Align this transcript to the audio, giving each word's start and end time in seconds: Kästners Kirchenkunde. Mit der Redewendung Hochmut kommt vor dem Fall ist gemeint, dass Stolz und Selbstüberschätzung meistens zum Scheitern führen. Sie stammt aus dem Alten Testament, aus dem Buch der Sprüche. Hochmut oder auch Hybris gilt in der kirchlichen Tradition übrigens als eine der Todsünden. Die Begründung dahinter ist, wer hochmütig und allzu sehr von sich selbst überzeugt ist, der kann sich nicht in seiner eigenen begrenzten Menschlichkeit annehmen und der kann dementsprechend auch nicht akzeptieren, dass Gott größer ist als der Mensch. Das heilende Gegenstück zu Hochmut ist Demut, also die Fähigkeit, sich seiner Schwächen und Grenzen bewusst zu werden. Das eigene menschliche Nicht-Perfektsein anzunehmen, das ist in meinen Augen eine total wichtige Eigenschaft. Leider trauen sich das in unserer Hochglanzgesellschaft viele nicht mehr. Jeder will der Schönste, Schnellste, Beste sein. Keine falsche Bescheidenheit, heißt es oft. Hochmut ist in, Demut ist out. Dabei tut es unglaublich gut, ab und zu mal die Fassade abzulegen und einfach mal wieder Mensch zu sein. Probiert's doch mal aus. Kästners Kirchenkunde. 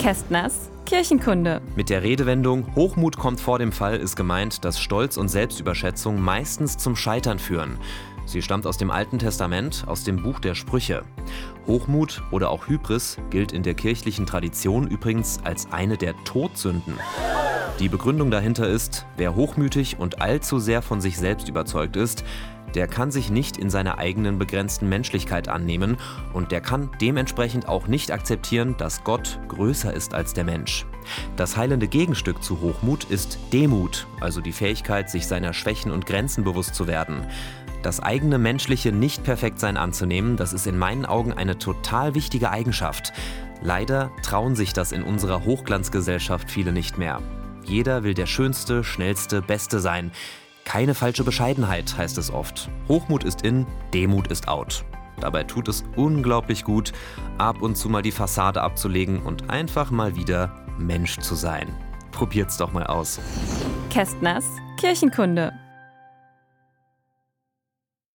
Kästners 0.00 0.70
Kirchenkunde. 0.86 1.60
Mit 1.76 1.90
der 1.90 2.02
Redewendung 2.02 2.74
Hochmut 2.74 3.18
kommt 3.18 3.38
vor 3.38 3.58
dem 3.58 3.70
Fall 3.70 3.98
ist 3.98 4.16
gemeint, 4.16 4.64
dass 4.64 4.80
Stolz 4.80 5.18
und 5.18 5.28
Selbstüberschätzung 5.28 6.18
meistens 6.18 6.78
zum 6.78 6.96
Scheitern 6.96 7.38
führen. 7.38 7.76
Sie 8.24 8.40
stammt 8.40 8.66
aus 8.66 8.78
dem 8.78 8.90
Alten 8.90 9.18
Testament, 9.18 9.84
aus 9.86 10.02
dem 10.02 10.22
Buch 10.22 10.40
der 10.40 10.54
Sprüche. 10.54 11.02
Hochmut 11.66 12.22
oder 12.30 12.48
auch 12.48 12.66
Hybris 12.66 13.18
gilt 13.28 13.52
in 13.52 13.62
der 13.62 13.74
kirchlichen 13.74 14.24
Tradition 14.24 14.88
übrigens 14.88 15.38
als 15.44 15.70
eine 15.70 15.98
der 15.98 16.14
Todsünden. 16.24 16.94
Die 17.80 17.88
Begründung 17.88 18.30
dahinter 18.30 18.68
ist, 18.68 19.06
wer 19.16 19.34
hochmütig 19.34 19.98
und 19.98 20.20
allzu 20.20 20.58
sehr 20.58 20.82
von 20.82 21.00
sich 21.00 21.16
selbst 21.16 21.48
überzeugt 21.48 21.96
ist, 21.96 22.24
der 22.74 22.86
kann 22.86 23.10
sich 23.10 23.30
nicht 23.30 23.56
in 23.56 23.70
seiner 23.70 23.96
eigenen 23.96 24.38
begrenzten 24.38 24.86
Menschlichkeit 24.86 25.48
annehmen 25.48 25.96
und 26.34 26.52
der 26.52 26.60
kann 26.60 26.90
dementsprechend 27.00 27.68
auch 27.68 27.86
nicht 27.86 28.10
akzeptieren, 28.10 28.74
dass 28.76 29.02
Gott 29.02 29.40
größer 29.48 29.94
ist 29.94 30.12
als 30.12 30.34
der 30.34 30.44
Mensch. 30.44 30.84
Das 31.36 31.56
heilende 31.56 31.88
Gegenstück 31.88 32.44
zu 32.44 32.60
Hochmut 32.60 33.04
ist 33.04 33.38
Demut, 33.50 34.06
also 34.20 34.42
die 34.42 34.52
Fähigkeit, 34.52 35.08
sich 35.08 35.26
seiner 35.26 35.54
Schwächen 35.54 35.90
und 35.90 36.04
Grenzen 36.04 36.44
bewusst 36.44 36.74
zu 36.74 36.86
werden. 36.86 37.26
Das 37.82 37.98
eigene 37.98 38.36
menschliche 38.36 38.92
Nicht-Perfektsein 38.92 39.78
anzunehmen, 39.78 40.36
das 40.36 40.52
ist 40.52 40.66
in 40.66 40.76
meinen 40.76 41.06
Augen 41.06 41.32
eine 41.32 41.56
total 41.56 42.14
wichtige 42.14 42.50
Eigenschaft. 42.50 43.14
Leider 43.62 44.10
trauen 44.22 44.54
sich 44.54 44.74
das 44.74 44.92
in 44.92 45.02
unserer 45.02 45.46
Hochglanzgesellschaft 45.46 46.50
viele 46.50 46.72
nicht 46.72 46.98
mehr. 46.98 47.22
Jeder 47.64 48.02
will 48.02 48.14
der 48.14 48.26
Schönste, 48.26 48.84
Schnellste, 48.84 49.42
Beste 49.42 49.80
sein. 49.80 50.10
Keine 50.64 50.94
falsche 50.94 51.24
Bescheidenheit, 51.24 51.96
heißt 51.96 52.18
es 52.18 52.30
oft. 52.30 52.70
Hochmut 52.88 53.24
ist 53.24 53.42
in, 53.42 53.66
Demut 53.92 54.28
ist 54.28 54.48
out. 54.48 54.84
Dabei 55.20 55.44
tut 55.44 55.68
es 55.68 55.84
unglaublich 55.96 56.64
gut, 56.64 56.92
ab 57.38 57.62
und 57.62 57.76
zu 57.76 57.88
mal 57.88 58.02
die 58.02 58.12
Fassade 58.12 58.62
abzulegen 58.62 59.22
und 59.22 59.50
einfach 59.50 59.90
mal 59.90 60.16
wieder 60.16 60.64
Mensch 60.78 61.18
zu 61.18 61.34
sein. 61.34 61.68
Probiert's 62.12 62.56
doch 62.56 62.72
mal 62.72 62.86
aus. 62.86 63.20
Kästners 63.90 64.46
Kirchenkunde. 64.78 65.52